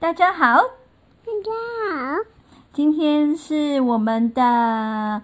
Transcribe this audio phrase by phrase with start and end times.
[0.00, 0.60] 大家好，
[1.24, 1.50] 大家
[1.90, 2.18] 好，
[2.72, 5.22] 今天是我们的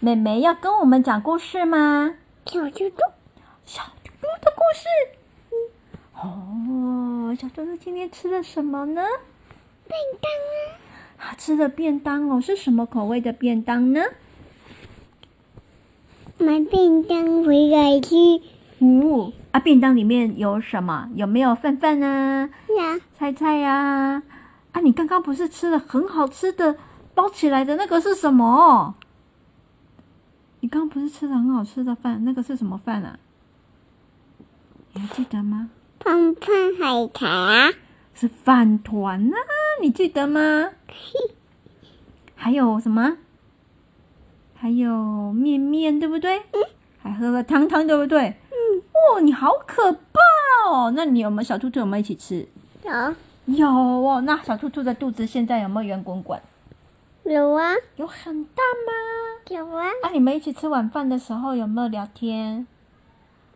[0.00, 2.14] 妹妹要跟我们讲故事吗？
[2.44, 2.96] 小猪猪，
[3.64, 4.86] 小猪猪的故事。
[6.20, 9.02] 哦，小猪猪今天吃了什么呢？
[9.88, 10.30] 便当
[11.16, 11.30] 啊！
[11.30, 14.02] 他吃的便当哦，是什么口味的便当呢？
[16.36, 18.14] 买便当回来吃。
[18.78, 21.08] 哦，啊，便当里面有什么？
[21.14, 22.48] 有没有饭饭啊？
[22.76, 24.22] 呀，菜菜呀？
[24.72, 26.76] 啊，你刚刚不是吃了很好吃的
[27.14, 28.94] 包起来的那个是什么？
[30.60, 33.18] 你刚刚不是吃了很好吃的饭，那个是什么饭啊？
[34.94, 35.70] 你还记得吗？
[35.98, 37.74] 胖胖海苔。
[38.14, 39.36] 是饭团啊，
[39.80, 40.70] 你记得吗？
[42.34, 43.16] 还有什么？
[44.54, 46.38] 还有面面，对不对？
[46.52, 46.62] 嗯。
[47.02, 48.36] 还喝了汤汤，对不对？
[49.20, 50.20] 你好可怕
[50.70, 50.92] 哦！
[50.94, 51.80] 那你有没有小兔兔？
[51.80, 52.46] 有没有一起吃？
[52.84, 53.14] 有。
[53.46, 54.20] 有哦。
[54.22, 56.40] 那小兔兔的肚子现在有没有圆滚滚？
[57.24, 57.72] 有啊。
[57.96, 58.92] 有很大吗？
[59.50, 59.86] 有啊。
[60.02, 62.66] 啊，你们一起吃晚饭的时候有没有聊天？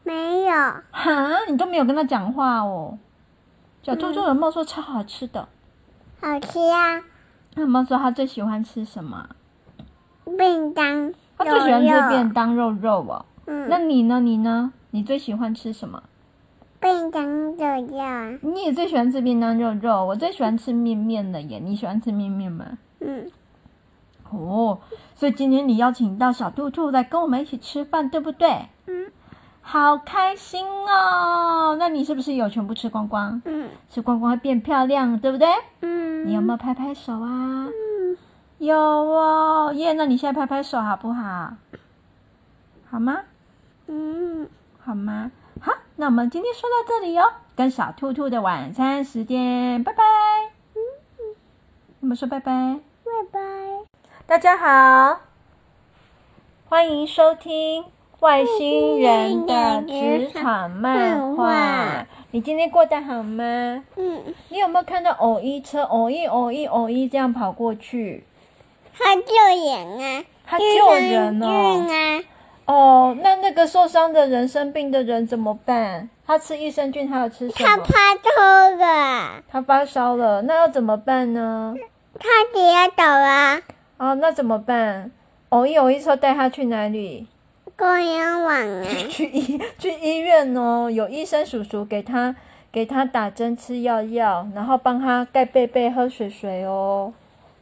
[0.03, 0.53] 没有。
[0.91, 2.99] 哈，你都没有跟他讲话哦。
[3.83, 5.49] 小兔兔有没有说超好吃的？
[6.21, 7.03] 好吃啊！
[7.55, 9.29] 那有没有说他最喜欢吃什么？
[10.37, 11.13] 便当。
[11.39, 13.25] 他最喜欢吃便当肉肉哦。
[13.47, 13.69] 嗯。
[13.69, 14.21] 那你呢？
[14.21, 14.73] 你呢？
[14.97, 16.03] 你最喜欢吃什么？
[16.81, 18.33] 便当肉肉啊。
[18.41, 20.07] 你也最喜欢吃便当肉肉。
[20.07, 21.61] 我最喜欢吃面面了耶。
[21.63, 22.65] 你喜欢吃面面吗？
[23.01, 23.31] 嗯。
[24.31, 24.79] 哦，
[25.15, 28.49] 所以今天你邀请到小兔兔来跟我们一起吃饭，对不对？
[28.87, 29.13] 嗯。
[29.61, 31.77] 好开心哦！
[31.79, 33.43] 那你是不是有全部吃光光？
[33.45, 35.47] 嗯，吃光光会变漂亮，对不对？
[35.83, 37.67] 嗯，你有没有拍拍手啊？
[37.67, 38.17] 嗯，
[38.57, 39.93] 有哦，耶！
[39.93, 41.53] 那你现在拍拍手好不好？
[42.89, 43.19] 好吗？
[43.89, 44.49] 嗯，
[44.87, 45.33] 好吗？
[45.61, 47.25] 好，那我们今天说到这里哟，
[47.57, 50.05] 跟小兔兔的晚餐时间，拜拜。
[50.75, 50.79] 嗯
[51.19, 51.35] 嗯，
[52.03, 53.41] 我们说拜拜，拜拜。
[54.29, 55.23] 大家好，
[56.69, 57.85] 欢迎收听。
[58.21, 63.83] 外星人的职场漫画，你今天过得好吗？
[63.97, 64.23] 嗯。
[64.51, 68.23] 你有没有看到偶一车偶一偶一偶一这样跑过去？
[68.97, 69.23] 他救
[69.67, 70.25] 人啊！
[70.47, 72.23] 他救人哦。
[72.67, 76.09] 啊、哦，那那个受伤的人、生病的人怎么办？
[76.27, 77.69] 他吃益生菌，他要吃什么？
[77.69, 79.43] 他发烧了。
[79.49, 81.75] 他发烧了，那要怎么办呢？
[82.19, 82.29] 他
[82.59, 83.63] 也要走啊。
[83.99, 85.11] 哦，那怎么办？
[85.51, 87.29] 偶一偶一说带他去哪里？
[87.77, 92.35] 公园玩啊， 去医去医院哦，有医生叔叔给他
[92.73, 97.13] 给他打针吃药药，然后帮他盖被被喝水水哦，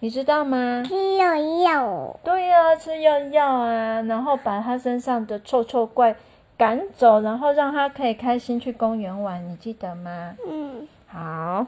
[0.05, 0.83] 你知道吗？
[0.87, 1.35] 吃药
[1.65, 2.21] 药。
[2.23, 6.15] 对呀、啊，吃药药啊，然后把他身上的臭臭怪
[6.59, 10.35] 赶走，然后让他可以开心去公园玩，你记得吗？
[10.47, 10.87] 嗯。
[11.07, 11.67] 好，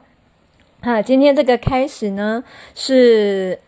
[0.83, 2.43] 好，今天这个开始呢
[2.75, 3.59] 是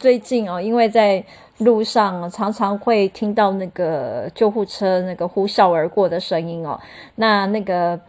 [0.00, 1.24] 最近哦，因为在。
[1.60, 6.80] 路上常常会听到那个救护车那个呼啸而过的声音哦。
[7.16, 8.00] 那那个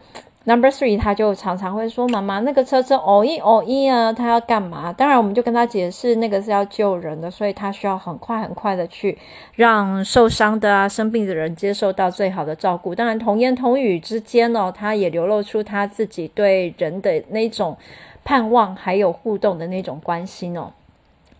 [0.44, 9.16] Number Three 他就常常会说：“妈妈，那个车车哦一哦一啊，他要干嘛？”当然，我们就跟他解释，那个是要救人的，所以他需要很快很快的去
[9.54, 12.92] 让受伤的啊、生病的人接受到最好的照顾。
[12.92, 17.76] 当然，童言童语之间哦，他也流露出他自己对人的那种
[18.24, 20.72] 盼望，还有互动的那种关心哦。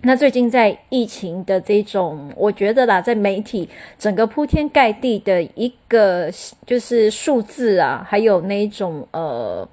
[0.05, 6.29] 那最近在疫情的这种，我觉得啦，在媒体整个铺天盖地的一个
[6.67, 9.67] 就是数字啊，还有那种呃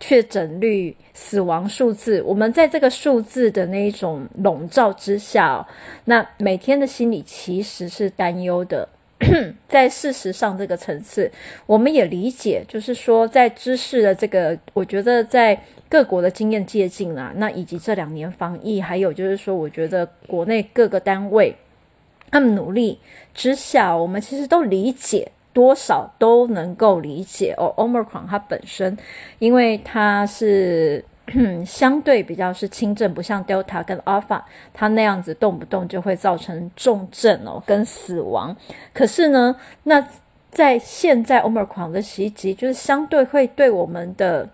[0.00, 5.64] 确诊率、死亡数字，我们在这个数字的那一种笼罩之下，
[6.06, 8.88] 那每天的心里其实是担忧的。
[9.68, 11.30] 在事实上这个层次，
[11.66, 15.62] 我们也理解，就是说在知识的这个，我觉得在。
[15.92, 21.54] 各国的经验借鉴啦，那以及这两年防疫，还有就是说，我觉得国内各个单位
[22.30, 22.98] 他们努力
[23.34, 27.74] 之下，我们其实都理解，多少都能够理解哦。
[27.76, 28.96] Omicron 它本身，
[29.38, 31.04] 因为它是
[31.66, 34.40] 相对比较是轻症，不像 Delta 跟 Alpha
[34.72, 38.56] 它那样子动不动就会造成重症哦跟死亡。
[38.94, 40.02] 可是呢，那
[40.50, 44.48] 在现在 Omicron 的袭击，就是相对会对我们的。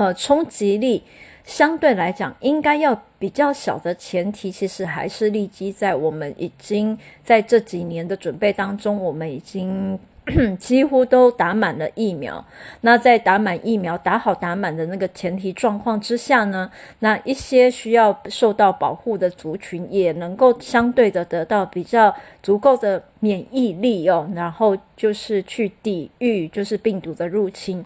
[0.00, 1.02] 呃，冲击力
[1.44, 9.98] 相对来讲应该要比较小的前提，其实还是立基在我们已经在这几年的准备当中，我们已经
[10.58, 12.42] 几乎都打满了疫苗。
[12.80, 16.70] 那在打满疫苗、打好打满的那个前提状况之下呢，
[17.00, 27.84] 那一些需要受到保护的族群也能够相对的得到比较足够的免疫力哦，然后就是去抵御就是病毒的入侵。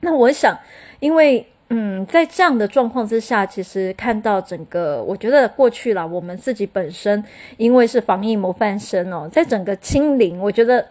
[0.00, 0.58] 那我想，
[1.00, 7.22] 因为嗯，在这样的状况之下，其实看到整个，我觉得过去了，我们自己本身
[7.58, 10.86] 因为是防疫模范生哦，在整个清零，我觉得，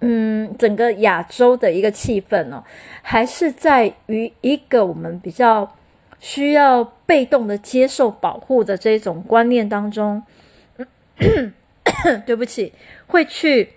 [0.00, 2.64] 嗯，整个亚洲的一个气氛哦，
[3.02, 5.76] 还是在于一个我们比较
[6.20, 10.22] 需要被动的接受保护的这种观念当中。
[12.24, 12.72] 对不起，
[13.06, 13.74] 会去，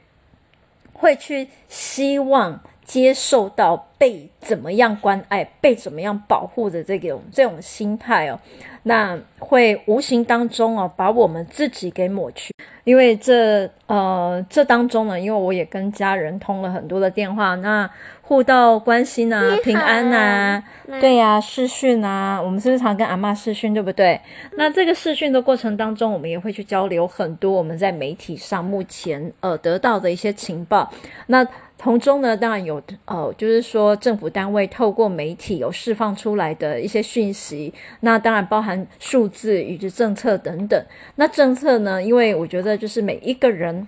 [0.93, 2.61] 会去希望。
[2.87, 8.39] 接受到被怎么样关爱、被怎么样保护的这种这种心态哦，
[8.83, 12.53] 那会无形当中哦把我们自己给抹去。
[12.85, 17.89] 因为这呃这当中呢，因为我也跟家人通了很多的电话，那
[18.21, 20.63] 互道关心啊、平安啊，
[21.01, 24.17] 对呀、啊，视讯啊，我们是不是常跟阿妈视讯，对不对？
[24.55, 30.89] 那这个视讯的过程当中，我们也会去交流很多我们在媒体上目前呃得到的一些情报。
[31.25, 31.45] 那
[31.79, 40.85] 从中呢，当然有呃，就是说政府单位透过媒体有释放出来的一些讯息，那当然包含数字以及政策等等。
[41.15, 43.87] 那政策呢，因为我觉得就是每一个人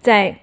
[0.00, 0.34] 在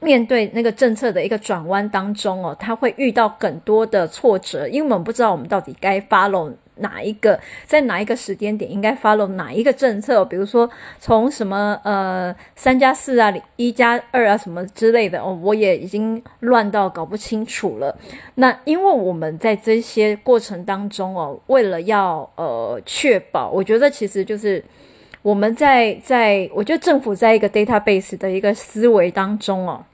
[0.00, 6.52] 面对那个政策的一个转弯当中哦，他会遇到很多的挫折，因为我们不知道我们到底该 follow。
[6.76, 10.24] 哪一个在哪一个时间点应该 follow 哪一个政策？
[10.24, 10.68] 比如说
[10.98, 17.96] 从什么呃三加四啊、一加二啊什么之类的哦，我也已经乱到搞不清楚了。
[18.34, 24.62] 那因为我们在这些过程当中哦，为了要呃确保，我觉得其实就是
[25.22, 29.84] 我们在在，我觉得政府在一个 database 的一个思维当中哦。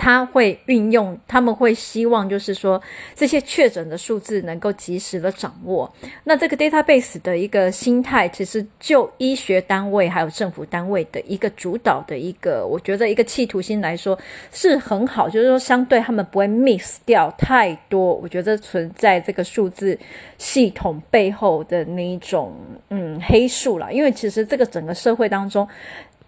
[0.00, 2.80] 他会运用，他们会希望就是说
[3.14, 5.92] 这些确诊的数字能够及时的掌握。
[6.24, 14.18] 那这个 database 的一个心态，其实就医学单位还有政府单位的一个主导的一个，我觉得一个企图心来说
[14.50, 18.14] 是很好，就是说相对他们不会 miss 掉太多。
[18.14, 19.98] 我觉得存在这个数字
[20.38, 22.56] 系统背后的那一种
[22.88, 25.68] 嗯黑数啦，因为其实这个整个社会当中。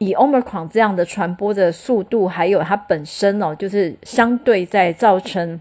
[0.03, 5.61] 以 Omicron 这样的传播的速度，还有它本身哦，就是相对在造成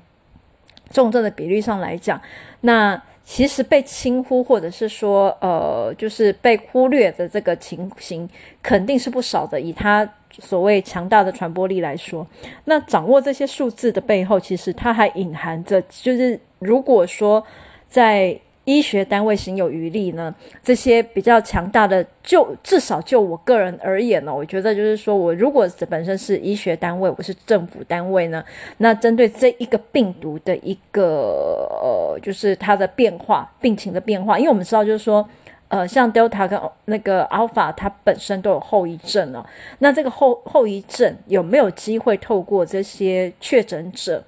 [0.90, 2.20] 重症的比例上来讲，
[2.62, 8.28] 那其实被轻忽或者是说呃，就是被忽略的这个情形，
[8.64, 9.62] 肯定是不少的。
[9.62, 10.10] 以它
[10.40, 12.26] 所谓强大的传播力来说，
[12.66, 17.46] 那掌握这些数字的背后，其实它还隐含着，就是如果说
[17.88, 18.38] 在
[18.72, 20.34] 医学单位行有余力呢？
[20.64, 28.42] 这些比较强大的，就至少就我个人而言呢，我觉得就是说，我如果本身是医学单位，我是政府单位呢，
[28.78, 35.28] 那针对这一个病毒的一个呃，就是它的变化、病情的变化，因为我们知道就是说，
[35.68, 39.46] 呃，像 Delta 跟那个 Alpha，它本身都有后遗症哦。
[39.80, 44.24] 那这个后后遗症有没有机会透过这些确诊者？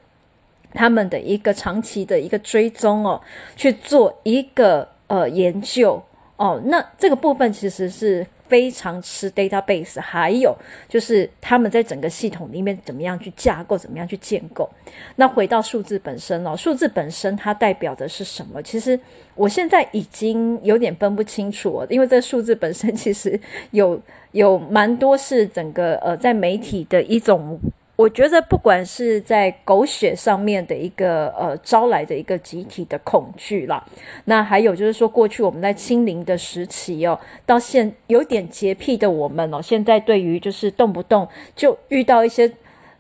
[0.73, 3.21] 他们的一个长期的一个追踪哦，
[3.55, 6.01] 去做一个呃研究
[6.37, 10.55] 哦，那这个部分其实是非常吃 database，还有
[10.89, 14.69] 就是他们在整个系统里面怎么样去架构，怎么样去建构。
[15.15, 18.61] 那回到数字本身哦，数字本身它代表的是什么？
[18.61, 18.99] 其实
[19.35, 23.39] 我现在已经有点分不清楚哦，因为这数字本身其实
[23.71, 23.99] 有
[24.31, 27.59] 有蛮多是整个呃在媒体的一种。
[28.03, 33.81] 我觉得，不管是在狗血上面的一个呃招来的一个集体的恐惧啦，
[34.25, 41.25] 那还有就是说，过去我们在清零的时期哦，到现有点洁癖的我们哦，现在对于就是动不动
[41.55, 42.51] 就遇到一些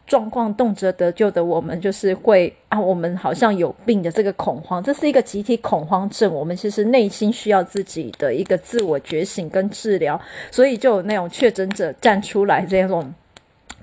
[0.07, 6.33] 状况，动辄得咎的我们，就是会啊，我们好像有病的这个恐慌，这是一个集体恐慌症。
[6.33, 10.17] 我们其实内心需要自己的一个自我觉醒跟治疗，
[10.49, 13.13] 所以就有那种确诊者站出来这种。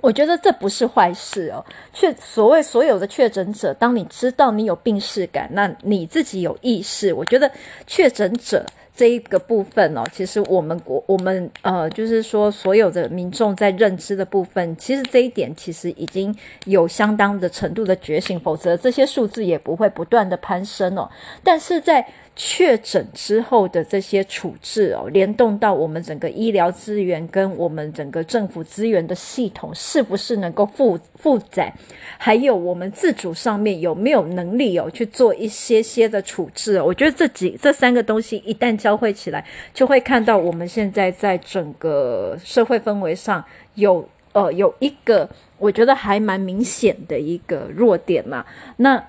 [0.00, 1.64] 我觉得这不是坏事哦。
[1.92, 7.12] 确所谓所有的确诊者，当你知道你有病识感，那你自己有意识。
[7.12, 7.50] 我觉得
[7.86, 8.64] 确诊者
[8.94, 16.34] 这一个部分哦，其实我们国我们呃，就是说所有的民众在认知的部分，其实这一点其实已经
[16.66, 21.08] 有相当的程度的觉醒，否则这些数字也不会不断的攀升哦。
[21.42, 22.06] 但是在
[22.42, 31.70] 确诊之后的这些处置哦，联动到我们整个医疗资源跟我们整个政府资源的系统，是不是能够负负载？
[32.16, 36.80] 还有我们自主上面有没有能力哦去做一些些的处置？
[36.80, 39.44] 我觉得这几这三个东西一旦交汇起来，
[39.74, 43.44] 就会看到我们现在在整个社会氛围上
[43.74, 45.28] 有呃有一个
[45.58, 48.46] 我觉得还蛮明显的一个弱点嘛。
[48.78, 49.04] 那。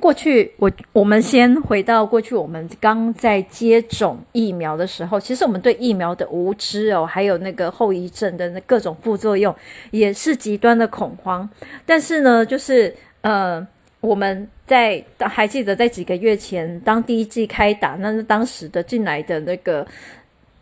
[0.00, 9.54] 过去，我我们先回到过去，我们刚在接种疫苗的时候，其实我们对疫苗的无知哦，还有那个后遗症的那各种副作用，
[9.90, 11.48] 也是极端的恐慌。
[11.84, 13.64] 但是呢，就是呃，
[14.00, 19.86] 我们在还记得在几个月前，当第一季开打，那当时的进来的那个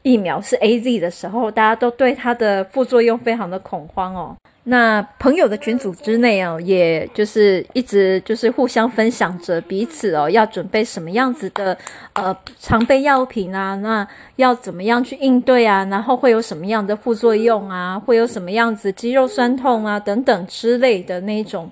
[0.03, 4.37] 疫苗是 AZ 的时候，大家都对它的副作用非常的恐慌哦。
[4.65, 11.77] 那朋友的群组之内哦，也就是一直就是互相分享着彼此哦，要准备什么样子的
[12.13, 15.85] 呃常备药品啊，那要怎么样去应对啊？
[15.87, 17.99] 然后会有什么样的副作用啊？
[17.99, 21.71] 会有什么样子肌肉酸痛啊等等之类的那种。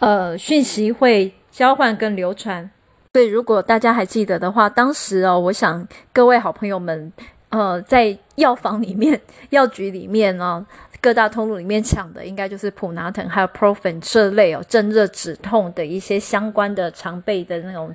[0.00, 2.68] 呃，讯息会交换跟流传，
[3.12, 7.10] 所以如果大家还记得的话，当时哦，我想各位好朋友们，
[7.54, 9.20] 呃，在药房里面、
[9.50, 10.66] 药局里面呢，
[11.00, 17.94] 各大通路里面抢的，应该就是普拿疼还有 Profen 这类哦，镇热止痛的一些相关的常备的那种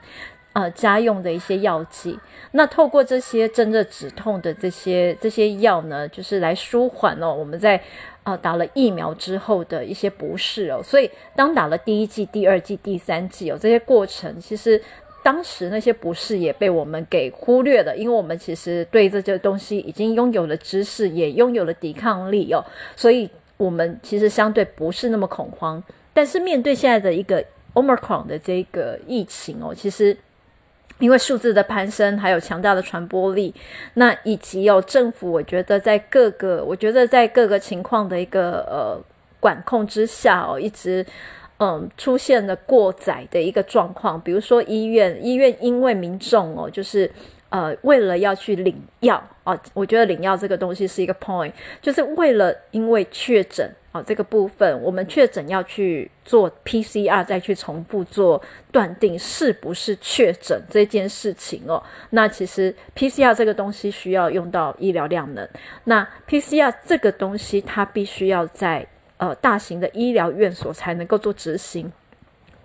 [0.53, 2.17] 呃家用的一些药剂。
[2.51, 7.81] 那透过这些镇热止痛的这些这些药呢，就是来舒缓哦，我们在。
[8.23, 14.79] 啊，打了疫苗之后的一些不适哦，所以当打了第一剂、第二剂、第三剂哦，这些过程其实
[15.29, 25.83] 当时那些不适也被我们给忽略了，因为我们其实对这些东西已经拥有了知识，也拥有了抵抗力哦，所以我们其实相对不是那么恐慌。
[26.15, 27.45] 但是面对现在的一个
[27.75, 30.17] Omicron 的这个疫情哦，其实。
[30.97, 33.55] 因为数字的攀升，还有强大的传播力，
[33.93, 39.01] 那以及有政府，我觉得在各个，我觉得在各个情况的一个呃
[39.39, 41.05] 管控之下哦，一直
[41.59, 44.19] 嗯出现了过载的一个状况。
[44.19, 47.09] 比如说医院，医院因为民众哦，就是
[47.49, 53.69] 呃为了要去领药哦，我觉得领药这个东西是一个 point，就是为了因为确诊。
[53.91, 58.39] 啊，这个部分我们确诊要去做 PCR，再去重复做
[58.71, 61.81] 断定是不是确诊这件事情哦。
[62.11, 65.49] 那其实 PCR 这个东西需要用到医疗量能，
[65.85, 68.85] 那 PCR 这个东西它必须要在
[69.19, 71.91] 呃大型的医疗院所才能够做执行，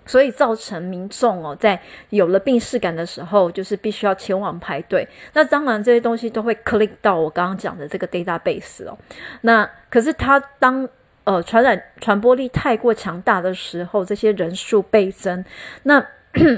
[0.06, 5.06] 所以造成民众哦在有了病逝感的时候，就是必须要前往排队。
[5.34, 8.96] 那当然这些东西都会 click 到我刚刚讲的这个 database 哦。
[9.42, 10.88] 那可是他当
[11.25, 15.42] 呃，传染传播力太过强大的时候，这些人数倍增，
[15.84, 16.06] 那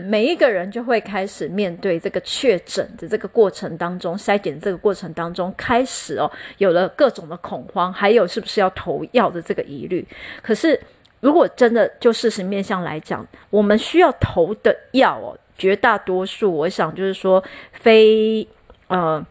[0.04, 10.06] 每一个人就会开始面对这个确诊的这个过程当中，筛检这个过程当中，开始哦，有了各种的恐慌，还有是不是要投药的这个疑虑。
[10.42, 10.80] 可是，
[11.20, 17.42] 如果真的就事实面向来讲，我们需要投的药哦，绝大多数，我想就是说，
[17.72, 18.46] 非
[18.88, 19.24] 呃。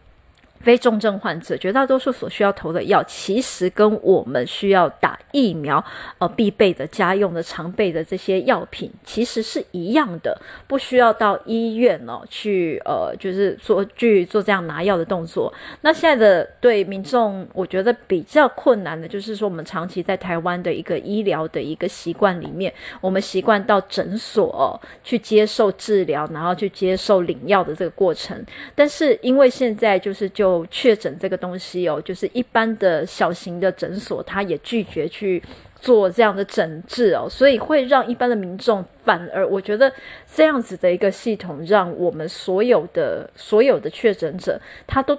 [0.66, 5.82] 非重症患者绝大多数所需要投的药，其实跟我们需要打疫苗
[6.18, 15.54] 呃必备的家用的常备的这些药品其实是一样的，不需要到医院哦去呃就是做去做这样拿药的动作。
[15.82, 28.44] 那现在的对民众，我觉得比较困难的就是说，我们长期在台湾的一个医疗的一个习惯里面，我们习惯到诊所去接受治疗，然后去接受领药的这个过程。
[28.74, 35.42] 但是因为现在就是就确诊这个东西哦，就是一般的小型的诊所，他也拒绝去
[35.80, 39.92] 做这样的诊治哦，所以会让一般的民众反而，我觉得
[40.32, 45.18] 这样子的一个系统，让我们所有的所有的确诊者，他都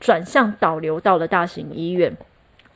[0.00, 2.16] 转向导流到了大型医院，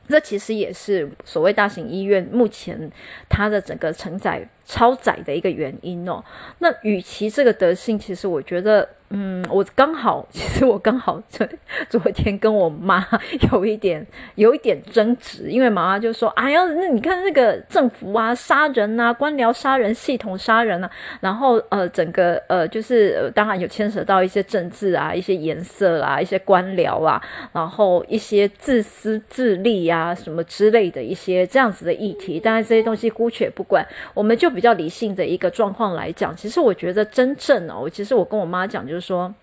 [0.07, 2.91] 这其实也是所谓大型医院目前
[3.29, 6.23] 它的整个承载超载的一个原因哦。
[6.59, 8.87] 那与其这个德性，其实我觉得。
[9.15, 11.47] 嗯，我刚好， 其实我刚好昨
[11.87, 13.07] 昨天跟我妈
[13.51, 14.03] 有一点
[14.33, 20.89] 有一点争执，因为妈妈就说：“哎呀，那你看那个政府啊，杀人啊，官僚杀人，系统杀人啊，
[21.19, 27.21] 然后呃，整个呃，就是、呃、当然有牵扯到一些政治啊，一些颜色啊，一些官僚啊，
[27.53, 32.39] 然后一些自私自利啊，什么之类的一些这样子的议题。
[32.39, 39.02] 当然这些东西姑且不管，我们就比较理性的一个状况来讲，其实我觉得真正哦，其实我跟我妈讲就是。
[39.03, 39.33] 说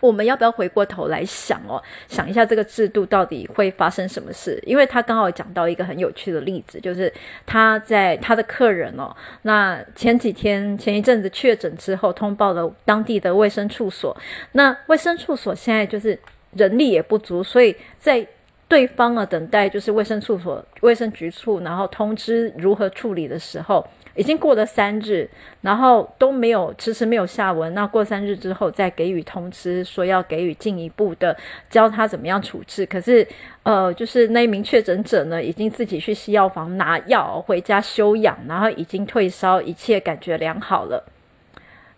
[0.00, 4.62] 我们要不要回过头来想哦，想一下这个制度到底会发生什么事？
[4.66, 7.10] 因为他刚好讲到一个很有趣的例子，就是
[7.46, 14.14] 他在他的客人哦，那前几天前一阵子确诊之后，通报了当地的卫生处所，
[14.52, 16.18] 那卫生处所现在就是
[16.52, 18.26] 人力也不足，所以在
[18.68, 23.86] 对方啊等待就是卫生处所卫生局处，然后通知如何处理的时候。
[24.16, 25.28] 已经过了三日，
[25.60, 27.72] 然后都没有迟迟没有下文。
[27.74, 31.36] 那过三日之后再给予通知，说要给予进一步的
[31.68, 32.84] 教他怎么样处置。
[32.86, 33.26] 可是，
[33.62, 41.04] 呃，就是那一名确诊者呢，已经自己去西药房拿药回家休养，然后已经退烧，一切感觉良好了。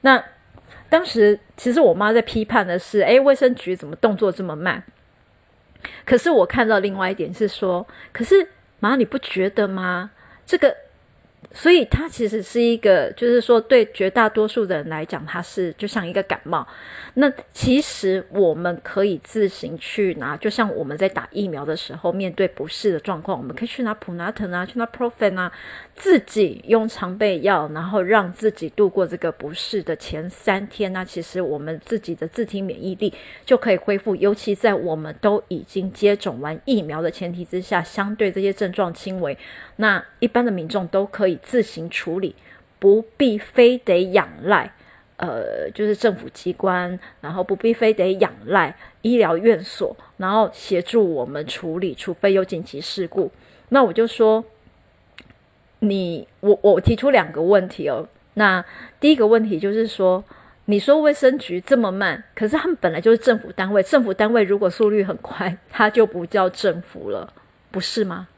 [0.01, 0.23] 那
[0.89, 4.83] 当时其实我妈在批判的是，诶，卫生局怎么动作这么慢？
[6.05, 8.49] 可是我看到另外一点是说，可是
[8.81, 10.11] 妈，你不觉得吗？
[10.45, 10.75] 这个。
[11.53, 16.67] 所以它其实是一个，就是说对绝大多数的人来讲，它是就像一个感冒。
[17.15, 25.51] 那其实我们可以自行去拿，就像我们在打疫苗的时候，面对不适的状况，我们可以去拿普拿疼啊，去拿 Profen 啊，
[25.97, 30.93] 自己用常备药，然后让自己度过这个不适的前三天。
[30.93, 33.13] 那其实我们自己的自体免疫力
[33.45, 39.37] 就可以恢复，尤其在我们都已经接种完疫苗的前提之下，相对这些症状轻微，
[39.77, 42.35] 那一般的民众都可以自行处理，
[42.79, 44.73] 不必非得仰赖。
[45.17, 53.29] 呃，就是政府机关，然后不必非得仰赖医疗院所，然后协助我们处理，除非有紧急事故。
[53.71, 54.45] 那我就说，
[55.81, 58.09] 你我我提出两个问题哦。
[58.35, 58.65] 那
[59.01, 60.23] 第一个问题就是说，
[60.67, 67.33] 你说卫生局这么慢，可是他们本来就是政府单位，政府单位如果速率很快，它就不叫政府了，
[67.73, 68.29] 不是吗？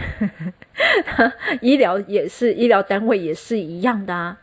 [1.60, 4.38] 医疗也是，医疗单位也是一样的啊。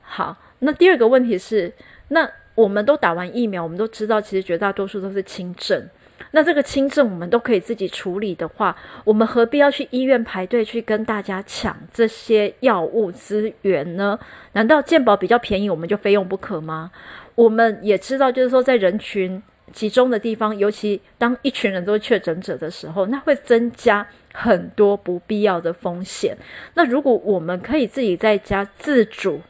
[0.00, 1.72] 好，那第二个问题是，
[2.08, 5.88] 那我们都打完疫苗，我们都知道，其实绝大多数都是轻症。
[6.32, 14.18] 那这个轻症我们都可以自己处理的话，我们何必要去医院排队去跟大家抢这些药物资源呢？
[14.52, 16.90] 难道健保比较便宜，我们就非用不可吗？
[17.34, 19.40] 我们也知道，就是说在人群
[19.72, 26.36] 集中的地方，尤其当一群人都是确诊者的时候，那会增加很多不必要的风险。
[26.74, 29.40] 那如果我们可以自己在家自主，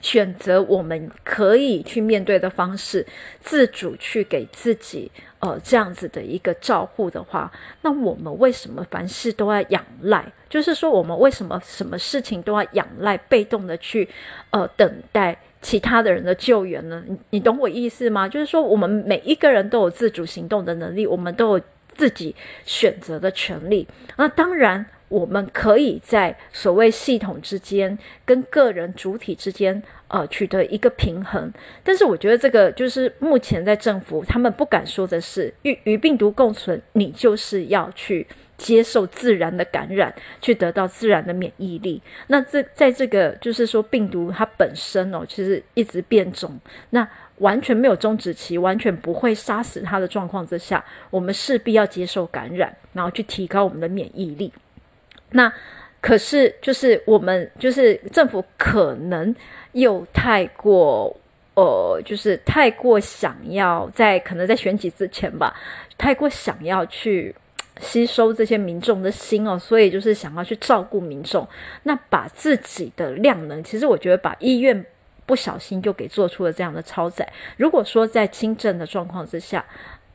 [0.00, 3.04] 选择我们可以去面对的方式，
[3.40, 7.50] 自主去给自己呃这样子的一个照护的话，
[7.82, 10.32] 那我们为什么凡事都要仰赖？
[10.48, 14.08] 就是说，我们为什么什么事情都要仰赖，被动的去
[14.50, 17.02] 呃等待其他的人的救援呢？
[17.06, 18.28] 你你懂我意思吗？
[18.28, 21.64] 就是说，我们每一个人都有自主行动的能力，我们都有
[21.96, 22.34] 自己
[22.64, 23.86] 选择的权利。
[24.16, 24.86] 那当然。
[25.08, 31.52] 我们可以在所谓系统之间跟个人主体之间，呃，取得一个平衡。
[31.82, 42.02] 但是我觉得这个就是目前在政府他们不敢说的是，与与病毒共存，你就是要去接受自然的感染，去得到自然的免疫力。
[42.26, 46.58] 那这在这个就是说病毒它本身哦，其实一直变种，
[46.90, 54.52] 那完全没有终止期，完全不会杀死它的状况之下，我们势必要接受感染，然后去提高我们的免疫力。
[55.30, 55.52] 那
[56.00, 59.34] 可是，就是我们就是政府可能
[59.72, 61.14] 又太过，
[61.54, 65.54] 呃，就是太过想要在可能在选举之前吧，
[65.98, 67.34] 太过想要去
[67.80, 71.46] 吸收这些民众的心哦，所以就是想要去照顾民众，
[71.82, 74.86] 那把自己的量能，其实我觉得把医院
[75.26, 77.28] 不小心就给做出了这样的超载。
[77.56, 79.64] 如果说在轻症的状况之下，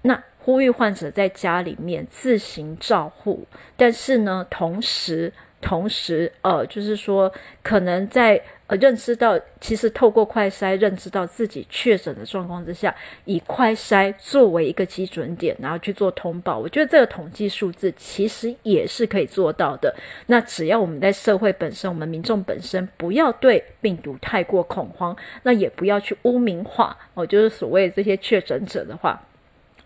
[0.02, 0.24] 那。
[0.44, 16.60] 呼吁患者在家里面自行照护，但是呢，同时，同时，呃，就是说，可能在呃认知到，其实透过快筛认知到自己确诊的状况之下，以快筛作为一个基准点，然后去做通报。
[16.60, 19.96] 我觉得这个统计数字其实也是可以做到的。
[20.28, 29.18] 那只要我们在社会本身，我们民众本身不要对病毒太过恐慌，那也不要去污名化哦，就是所谓这些确诊者的话。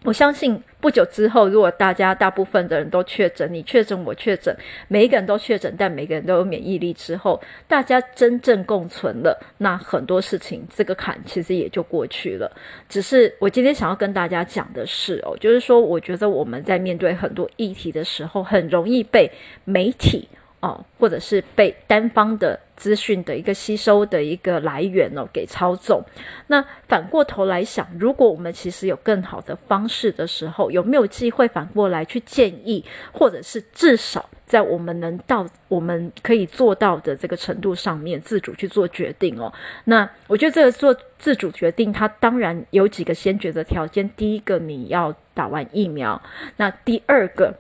[0.08, 4.56] 我相信不久之后，如果大家大部分的人都确诊，你确诊，我确诊，
[4.88, 12.50] 每一个人都确诊，但每个人都有免疫力之后，大家真正共存了，那很多事情这个坎其实也就过去了。
[12.88, 19.30] 只是我今天想要跟大家讲的是哦，就是说，我觉得我们在面对很多议题的时候，很容易被
[19.66, 20.26] 媒体。
[20.60, 26.02] 哦，或者是被单方的资讯的一个吸收的一个来源哦给操纵。
[26.48, 39.52] 那反过头来想，如果我们其实有更好的方式的时候，有没有机会反过来去建议，或者是至少在我们能到我们可以做到的这个程度上面，自主去做决定哦？
[39.84, 44.10] 那我觉得这个做自主决定，它当然有几个先决的条件。
[44.16, 46.22] 第一个，你要打完疫苗；
[46.56, 47.54] 那第二个。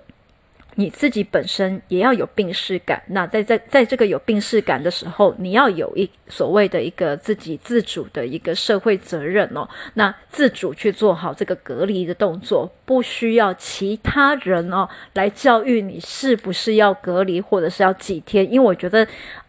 [0.79, 19.07] 你自己本身也要有病逝感，那在在在这个有病逝感的时候，你要有一所谓的一个自己自主的一个社会责任哦，那自主去做好这个隔离的动作，不需要其他人哦来教育你是不是要隔离或者是要几天，因为我觉得。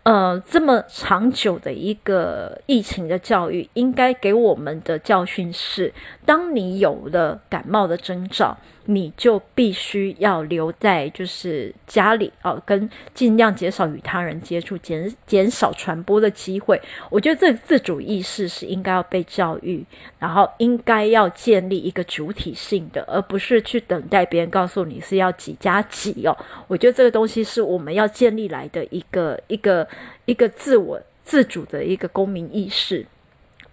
[0.08, 5.92] 呃，这么长久的一个疫情的教育，应该给我们的教训是：
[6.24, 16.80] 当你有了感冒的征兆，你就必须要留在就是家里哦，跟尽量减少与他人接触，减减少传播的机会。
[17.10, 19.84] 我觉得这自主意识是应该要被教育，
[20.18, 26.34] 然后应该要建立一个主体性的，而不是去等待别人告诉你是要几加几哦。
[26.66, 29.86] 我觉得这个东西是我们要建立来的一个一个
[30.24, 33.06] 一个自我自主的一个公民意识。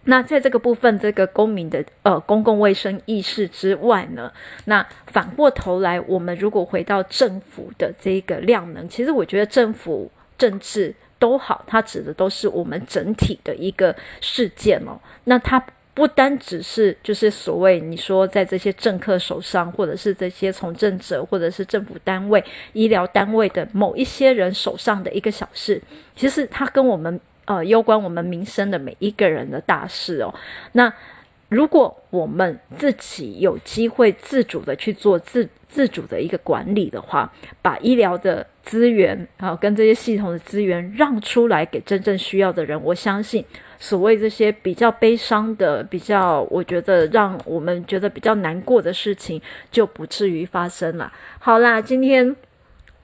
[0.07, 4.31] 那在这个部分，这个公民的呃公共卫生意识之外呢，
[4.65, 14.99] 那反过头来，我们如果回到政府的这个量能，其实我觉得政府政治都好，它指的都是我们整体的一个事件哦。
[15.23, 25.81] 那它不单只是就是所谓你说在这些政客手上，或者是这些从政者，或者是政府单位、医疗单位的某一些人手上的一个小事，
[26.15, 27.19] 其实它跟我们。
[27.47, 30.33] 呃，攸关我们民生的每一个人的大事哦。
[30.71, 30.91] 那
[31.49, 37.31] 如果我们自己有机会自主的去做自自主的一个管理的话，
[37.61, 43.43] 把医疗的资源啊，跟这些系统的资源让出来给真正需要的人，我相信
[43.79, 51.11] 所谓这些比较悲伤的、比较我觉得让我们觉得比较难过的事情，就不至于发生了。
[51.39, 52.35] 好啦，今天。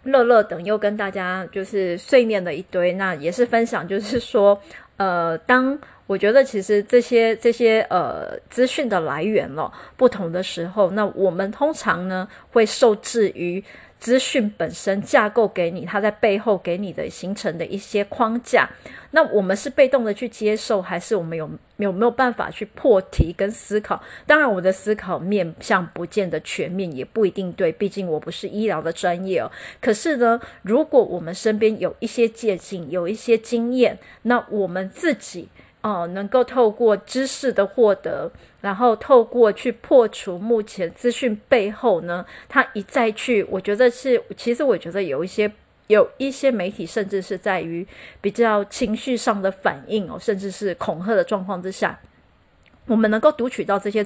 [0.04, 4.60] 乐乐等又跟大家就是碎念了一堆，那也是分享，就是说，
[4.98, 5.78] 呃，当
[6.12, 13.64] 我觉得其实这些这些呃资讯的来源了不同的时候，那我们通常呢会受制于。
[14.02, 18.68] 资讯本身架构给你，它在背后给你的形成的一些框架，
[19.12, 21.48] 那我们是被动的去接受，还是我们有
[21.78, 24.02] 有没有办法去破题跟思考？
[24.26, 29.52] 当然，我的思考面向不见得全面，也不一定对，毕竟我不是医疗的专业哦。
[29.80, 35.48] 可是呢，如果我们身边有一些借鉴，有一些经验，那我们自己。
[35.82, 45.52] 哦，能够透过知识的获得，然后透过去破除目前资讯背后呢，他一再去，我觉得是，其实我觉得有一些
[45.88, 47.86] 有一些媒体，甚至是在于
[48.22, 52.00] 比较情绪上的反应哦，甚至是恐吓的状况之下，
[52.86, 54.06] 我们能够读取到这些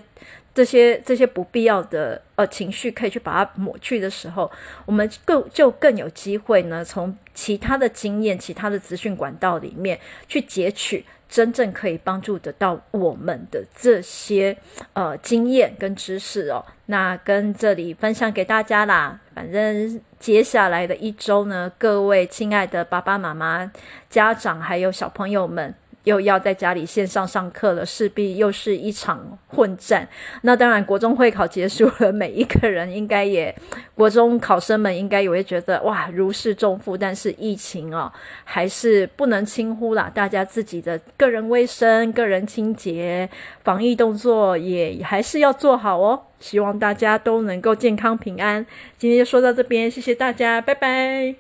[0.56, 4.52] 这些这些不必要的呃情绪，可以去把它抹去的时候，
[4.88, 11.06] 我们更就更有机会呢，从其他的经验、其他的资讯管道里面去截取。
[11.28, 14.56] 真正可以帮助得到我们的这些
[14.94, 19.20] 呃经验跟知识哦，那跟这里分享给大家啦。
[19.34, 23.70] 反正接下来的一周呢，各位亲爱的爸爸妈妈、
[24.08, 25.74] 家长还有小朋友们。
[26.06, 30.08] 又要在家里线上上课了，势必又是一场混战。
[30.44, 33.54] 那当然，国中会考结束了，每一个人应该也，
[33.94, 36.96] 国中考生们应该也会觉得哇，如释重负。
[36.98, 38.12] 但是疫情哦，
[38.44, 40.10] 还是不能轻忽啦。
[40.14, 43.30] 大家自己的个人卫生、个人清洁、
[43.64, 46.22] 防疫动作也还是要做好哦。
[46.40, 48.66] 希望大家都能够健康平安。
[48.98, 51.36] 今天就说到这边，谢谢大家，拜拜。